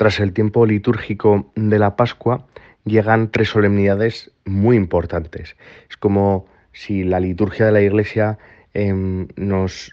[0.00, 2.46] tras el tiempo litúrgico de la Pascua,
[2.86, 5.56] llegan tres solemnidades muy importantes.
[5.90, 8.38] Es como si la liturgia de la Iglesia
[8.72, 9.92] em, nos,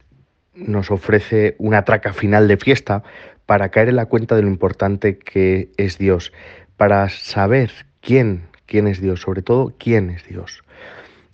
[0.55, 3.03] nos ofrece una traca final de fiesta
[3.45, 6.31] para caer en la cuenta de lo importante que es Dios,
[6.77, 7.69] para saber
[7.99, 10.63] quién, quién es Dios, sobre todo quién es Dios.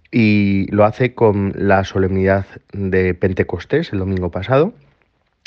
[0.10, 4.74] Y lo hace con la solemnidad de Pentecostés el domingo pasado,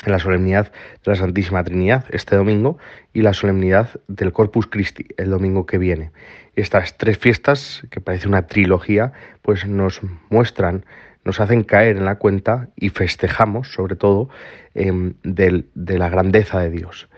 [0.05, 0.71] la solemnidad
[1.03, 2.77] de la Santísima Trinidad este domingo
[3.13, 6.11] y la solemnidad del Corpus Christi el domingo que viene.
[6.55, 10.85] Estas tres fiestas, que parece una trilogía, pues nos muestran,
[11.23, 14.29] nos hacen caer en la cuenta y festejamos, sobre todo,
[14.73, 17.09] em, de la grandeza de Dios.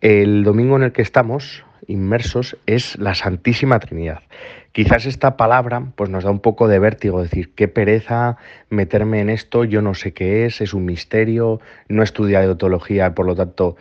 [0.00, 4.22] El domingo en el que estamos inmersos es la Santísima Trinidad.
[4.72, 8.36] Quizás esta palabra pues nos da un poco de vértigo, decir, qué pereza
[8.70, 13.14] meterme en esto, yo no sé qué es, es un misterio, no he estudiado teología,
[13.14, 13.76] por lo tanto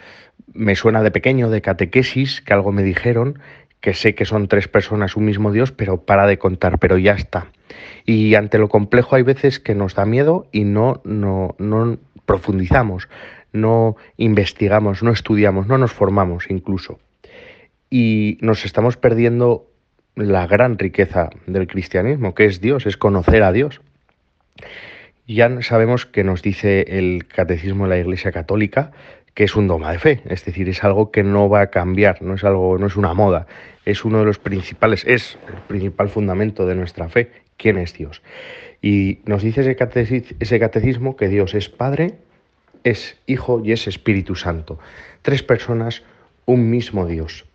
[0.54, 3.40] me suena de pequeño, de catequesis, que algo me dijeron,
[3.82, 7.14] que sé que son tres personas, un mismo Dios, pero para de contar, pero ya
[7.14, 7.48] está.
[8.06, 13.10] Y ante lo complejo hay veces que nos da miedo y no, no, no profundizamos,
[13.52, 17.00] no investigamos, no estudiamos, no nos formamos incluso.
[17.95, 19.69] Y nos estamos perdiendo
[20.16, 23.81] la gran riqueza del cristianismo, que es Dios, es conocer a Dios.
[25.27, 28.94] Ya sabemos que nos dice el catecismo de la Iglesia Católica
[29.36, 32.23] que es un dogma de fe, es decir, es algo que no va a cambiar,
[32.23, 33.45] no es algo, no es una moda,
[33.86, 38.23] es uno de los principales, es el principal fundamento de nuestra fe, quién es Dios.
[38.81, 39.61] Y nos dice
[40.39, 42.16] ese catecismo que Dios es Padre,
[42.83, 44.80] es Hijo y es Espíritu Santo.
[45.21, 46.02] Tres personas,
[46.45, 47.45] un mismo Dios.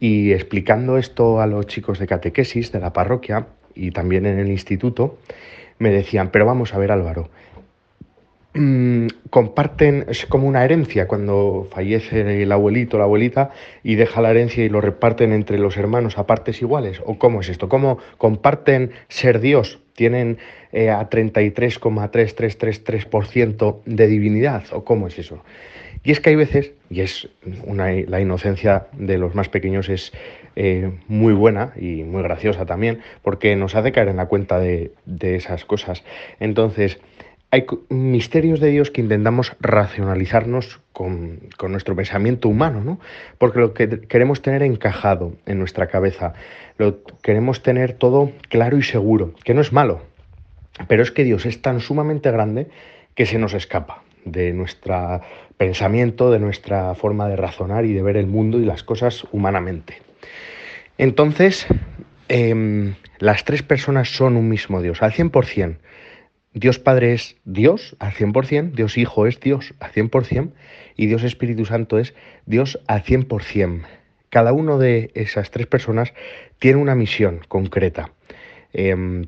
[0.00, 4.48] Y explicando esto a los chicos de catequesis de la parroquia y también en el
[4.48, 5.18] instituto,
[5.78, 7.28] me decían, pero vamos a ver Álvaro,
[8.54, 13.50] mm, comparten, es como una herencia cuando fallece el abuelito o la abuelita
[13.82, 17.00] y deja la herencia y lo reparten entre los hermanos a partes iguales.
[17.04, 17.68] ¿O cómo es esto?
[17.68, 19.80] ¿Cómo comparten ser Dios?
[19.94, 20.38] ¿Tienen
[20.72, 24.64] eh, a 33,3333% de divinidad?
[24.72, 25.42] ¿O cómo es eso?
[26.02, 27.28] Y es que hay veces, y es
[27.64, 30.12] una, la inocencia de los más pequeños es
[30.56, 34.92] eh, muy buena y muy graciosa también, porque nos hace caer en la cuenta de,
[35.20, 36.04] esas cosas.
[36.40, 36.98] Entonces,
[37.50, 43.00] hay misterios de Dios que intentamos racionalizarnos con, con, nuestro pensamiento humano, ¿no?
[43.38, 46.34] Porque lo que queremos tener encajado en nuestra cabeza,
[46.76, 50.02] lo queremos tener todo claro y seguro, que no es malo,
[50.88, 52.68] pero es que Dios es tan sumamente grande
[53.14, 55.20] que se nos escapa de nuestro
[55.56, 60.00] pensamiento, de nuestra forma de razonar y de ver el mundo y las cosas humanamente.
[60.98, 61.66] Entonces,
[62.28, 65.78] em, las tres personas son un mismo Dios, al 100%.
[66.54, 70.52] Dios Padre es Dios al 100%, Dios Hijo es Dios al 100%
[70.96, 72.14] y Dios Espíritu Santo es
[72.46, 73.86] Dios al 100%.
[74.30, 76.12] Cada uno de esas tres personas
[76.58, 78.12] tiene una misión concreta.
[78.72, 79.26] Em,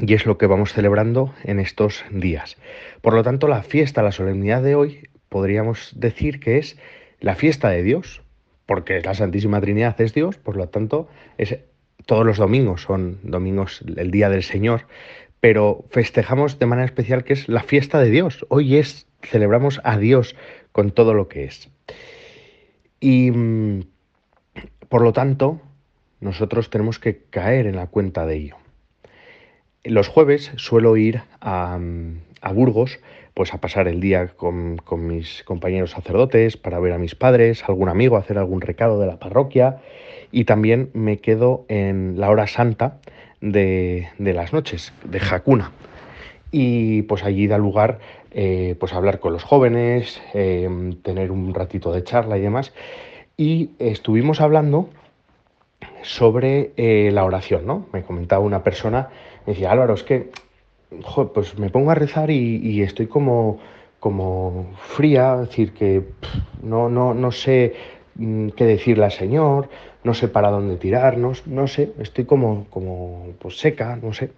[0.00, 2.56] y es lo que vamos celebrando en estos días.
[3.00, 6.78] Por lo tanto, la fiesta, la solemnidad de hoy, podríamos decir que es
[7.20, 8.22] la fiesta de Dios,
[8.66, 11.08] porque la Santísima Trinidad es Dios, por lo tanto,
[12.06, 14.86] todos los domingos son domingos, el día del Señor,
[15.40, 18.46] pero festejamos de manera especial que es la fiesta de Dios.
[18.48, 20.36] Hoy es, celebramos a Dios
[20.72, 21.68] con todo lo que es.
[23.00, 23.84] Y mm,
[24.88, 25.60] por lo tanto,
[26.20, 28.61] nosotros tenemos que caer en la cuenta de ello.
[29.84, 31.76] Los jueves suelo ir a,
[32.54, 33.00] Burgos
[33.34, 37.88] pues a pasar el día con, mis compañeros sacerdotes, para ver a mis padres, algún
[37.88, 39.78] amigo, hacer algún recado de la parroquia
[40.30, 42.98] y también me quedo en la hora santa
[43.40, 45.72] de, las noches, de Jacuna.
[46.52, 47.98] Y pues allí da lugar
[48.30, 52.72] eh, pues hablar con los jóvenes, em, tener un ratito de charla y demás.
[53.36, 54.90] Y estuvimos hablando
[56.02, 57.86] sobre eh, la oración, ¿no?
[57.92, 59.08] Me comentaba una persona
[59.46, 60.30] me decía, Álvaro, es que
[61.32, 63.58] pues me pongo a rezar y, estoy como,
[64.00, 66.04] como fría, es decir, que
[66.62, 67.74] no, no, no sé
[68.16, 69.68] mm, qué decirle al Señor,
[70.04, 74.32] no sé para dónde tirarnos, no sé, estoy como, como pues seca, no sé.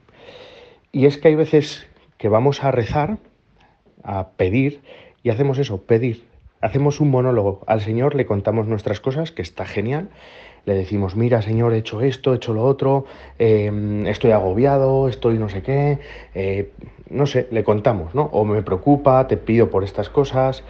[0.92, 1.86] Y es que hay veces
[2.18, 3.18] que vamos a rezar,
[4.02, 4.80] a pedir,
[5.22, 6.22] y hacemos eso, pedir.
[6.64, 7.60] Hacemos un monólogo.
[7.66, 10.08] Al Señor le contamos nuestras cosas, que está genial,
[10.64, 13.04] le decimos, mira Señor, he hecho esto, he hecho lo otro,
[13.38, 15.98] em, estoy agobiado, estoy no sé qué,
[16.34, 16.72] eh,
[17.10, 18.30] no sé, le contamos, ¿no?
[18.32, 20.64] O me preocupa, te pido por estas cosas.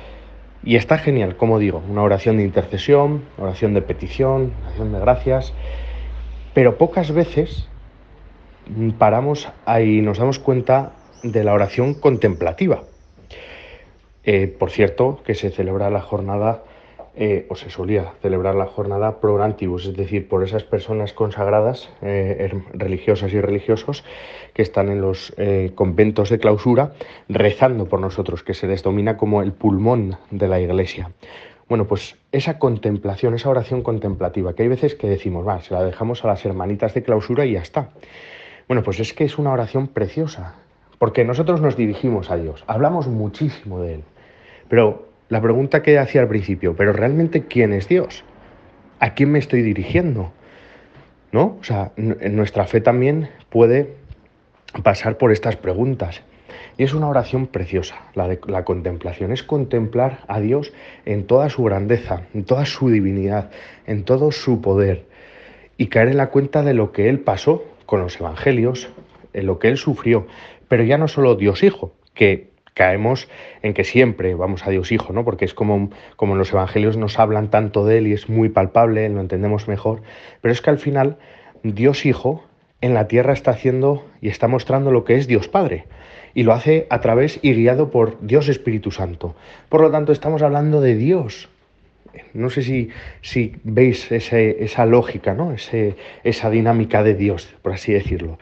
[0.65, 5.55] Y está genial, como digo, una oración de intercesión, oración de petición, oración de gracias,
[6.55, 7.69] pero pocas veces
[8.99, 10.91] paramos ahí y nos damos cuenta
[11.23, 12.83] de la oración contemplativa.
[14.27, 16.65] Eh, por cierto, que se celebra la jornada
[17.17, 21.91] eh, o se solía celebrar la jornada pro antibus, es decir, por esas personas consagradas,
[22.03, 24.03] eh, religiosas y religiosos,
[24.53, 25.35] que están en los
[25.75, 26.93] conventos de clausura,
[27.29, 31.11] rezando por nosotros, que se les domina como el pulmón de la iglesia.
[31.69, 35.83] Bueno, pues esa contemplación, esa oración contemplativa, que hay veces que decimos, va, se la
[35.83, 37.91] dejamos a las hermanitas de clausura y ya está.
[38.69, 40.57] Bueno, pues es que es una oración preciosa,
[40.99, 44.05] porque nosotros nos dirigimos a Dios, hablamos muchísimo de Él,
[44.69, 48.25] pero la pregunta que hacía al principio, pero realmente ¿quién es Dios?
[49.01, 50.33] ¿A quién me estoy dirigiendo?
[51.33, 51.57] ¿No?
[51.61, 53.95] O sea, nuestra fe también puede
[54.83, 56.23] pasar por estas preguntas.
[56.77, 59.33] Y es una oración preciosa, la de la contemplación.
[59.33, 60.73] Es contemplar a Dios
[61.05, 63.51] en toda su grandeza, en toda su divinidad,
[63.87, 65.07] en todo su poder.
[65.77, 68.89] Y caer en la cuenta de lo que Él pasó con los evangelios,
[69.33, 70.27] en lo que Él sufrió.
[70.69, 73.29] Pero ya no solo Dios Hijo, que caemos
[73.63, 75.25] en que siempre vamos a Dios Hijo, ¿no?
[75.25, 78.49] Porque es como, como en los evangelios nos hablan tanto de Él y es muy
[78.49, 80.03] palpable, lo entendemos mejor,
[80.41, 81.17] pero es que al final
[81.63, 82.45] Dios Hijo
[82.81, 85.87] en la tierra está haciendo y está mostrando lo que es Dios Padre.
[86.35, 89.37] Y lo hace a través y guiado por Dios Espíritu Santo.
[89.69, 91.49] Por lo tanto, estamos hablando de Dios.
[92.33, 92.91] No sé si,
[93.23, 95.53] si veis esa lógica, ¿no?
[95.53, 98.39] Ese, esa dinámica de Dios, por así decirlo.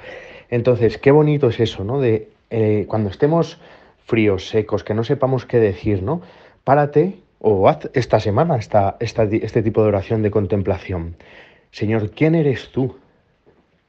[0.51, 2.01] Entonces, qué bonito es eso, ¿no?
[2.01, 3.61] De eh, cuando estemos
[4.05, 6.23] fríos, secos, que no sepamos qué decir, ¿no?
[6.65, 11.17] Párate o haz esta semana esta, este tipo de oración de contemplación.
[11.71, 12.97] Señor, ¿quién eres tú?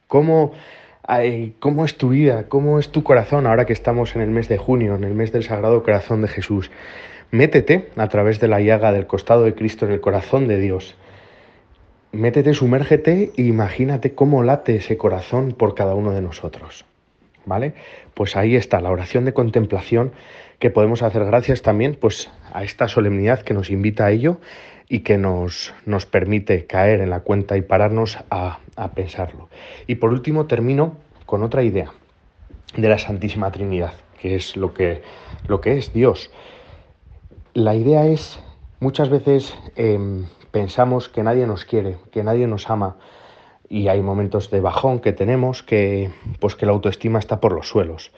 [0.08, 0.52] ¿Cómo,
[1.60, 2.48] ¿Cómo es tu vida?
[2.48, 5.32] ¿Cómo es tu corazón ahora que estamos en el mes de junio, en el mes
[5.32, 6.70] del Sagrado Corazón de Jesús?
[7.30, 10.96] Métete a través de la llaga del costado de Cristo en el corazón de Dios.
[12.12, 16.84] Métete, sumérgete e imagínate cómo late ese corazón por cada uno de nosotros.
[17.46, 17.74] ¿Vale?
[18.14, 20.12] Pues ahí está la oración de contemplación
[20.58, 24.40] que podemos hacer gracias también pues a esta solemnidad que nos invita a ello
[24.88, 29.48] y que nos, nos permite caer en la cuenta y pararnos a, a pensarlo.
[29.86, 30.96] Y por último termino
[31.26, 31.92] con otra idea
[32.76, 35.02] de la Santísima Trinidad, que es lo que,
[35.46, 36.30] lo que es Dios.
[37.54, 38.38] La idea es,
[38.80, 42.96] muchas veces em, pensamos que nadie nos quiere, que nadie nos ama,
[43.68, 47.68] y hay momentos de bajón que tenemos que pues que la autoestima está por los
[47.68, 48.12] suelos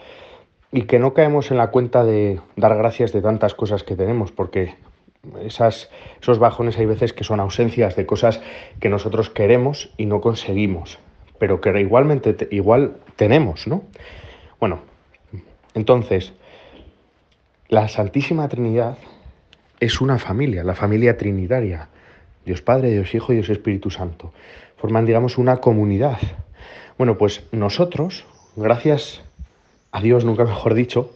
[0.72, 4.32] y que no caemos en la cuenta de dar gracias de tantas cosas que tenemos
[4.32, 4.74] porque
[5.42, 5.90] esas,
[6.20, 8.40] esos bajones hay veces que son ausencias de cosas
[8.80, 10.98] que nosotros queremos y no conseguimos,
[11.38, 13.82] pero que igualmente igual tenemos, ¿no?
[14.60, 14.80] Bueno,
[15.74, 16.32] entonces
[17.68, 18.98] la Santísima Trinidad
[19.80, 21.88] es una familia, la familia trinitaria,
[22.46, 24.32] Dios Padre, Dios Hijo y Dios Espíritu Santo
[24.76, 26.18] forman, digamos, una comunidad.
[26.96, 29.22] Bueno, pues nosotros, gracias
[29.90, 31.10] a Dios, nunca mejor dicho,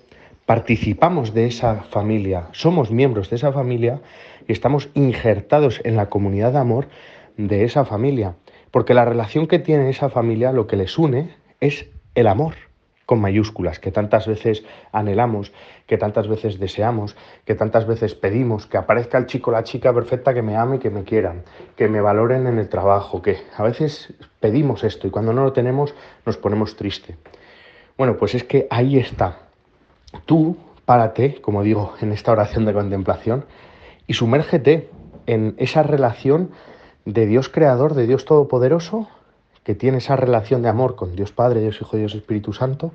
[0.44, 4.00] participamos de esa familia, somos miembros de esa familia
[4.48, 6.88] y estamos injertados en la comunidad de amor
[7.36, 8.34] de esa familia.
[8.70, 11.30] Porque la relación que tiene esa familia, lo que les une,
[11.60, 12.54] es el amor
[13.10, 14.62] con mayúsculas, que tantas veces
[14.92, 15.50] anhelamos,
[15.88, 20.32] que tantas veces deseamos, que tantas veces pedimos, que aparezca el chico la chica perfecta
[20.32, 21.42] que me ame y que me quieran,
[21.74, 25.52] que me valoren en el trabajo, que a veces pedimos esto y cuando no lo
[25.52, 25.92] tenemos
[26.24, 27.16] nos ponemos triste.
[27.98, 29.38] Bueno, pues es que ahí está.
[30.24, 33.44] Tú párate, como digo, en esta oración de contemplación
[34.06, 34.88] y sumérgete
[35.26, 36.52] en esa relación
[37.04, 39.08] de Dios creador, de Dios todopoderoso,
[39.64, 42.92] que tiene esa relación de amor con Dios Padre, Dios Hijo, Dios Espíritu Santo,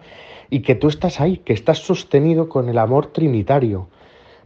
[0.50, 3.88] y que tú estás ahí, que estás sostenido con el amor trinitario.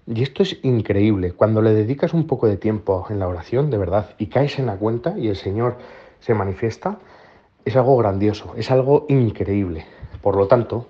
[0.06, 1.34] Y esto es increíble.
[1.34, 4.66] Cuando le dedicas un poco de tiempo en la oración, de verdad, y caes en
[4.66, 5.78] la cuenta y el Señor
[6.20, 7.00] se manifiesta,
[7.64, 9.86] es algo grandioso, es algo increíble.
[10.22, 10.88] Por lo tanto,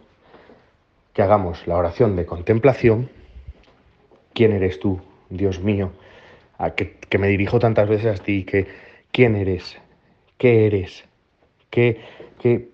[1.13, 3.09] que hagamos la oración de contemplación,
[4.33, 5.91] ¿quién eres tú, Dios mío?
[6.57, 8.67] A que, que me dirijo tantas veces a ti, que
[9.11, 9.77] ¿quién eres?
[10.37, 11.08] ¿Qué eres?
[11.69, 12.01] Que,
[12.39, 12.69] que,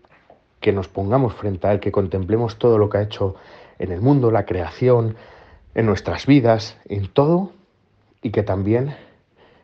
[0.72, 3.36] nos pongamos frente a Él, que contemplemos todo lo que ha hecho
[3.78, 5.16] en el mundo, la creación,
[5.75, 7.52] en nuestras vidas, en todo,
[8.24, 8.96] y que también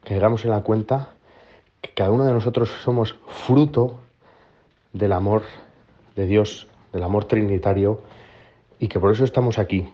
[0.03, 1.15] caigamos en la cuenta
[1.81, 3.99] que cada uno de nosotros somos fruto
[4.93, 5.43] del amor
[6.15, 8.01] de Dios, del amor trinitario,
[8.77, 9.89] y que por eso estamos aquí,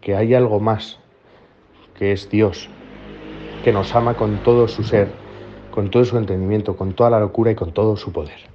[0.00, 0.98] que hay algo más,
[1.98, 2.68] que es Dios,
[3.64, 5.12] que nos ama con todo su ser,
[5.70, 8.49] con todo su entendimiento, con toda la locura y con todo su poder.